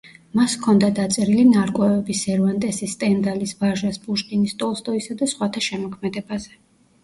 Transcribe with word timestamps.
მას 0.37 0.53
ჰქონდა 0.59 0.87
დაწერილი 0.99 1.43
ნარკვევები: 1.49 2.15
სერვანტესის, 2.23 2.97
სტენდალის, 2.99 3.55
ვაჟას, 3.61 4.03
პუშკინის, 4.09 4.59
ტოლსტოისა 4.65 5.21
და 5.23 5.33
სხვათა 5.37 5.67
შემოქმედებაზე. 5.71 6.61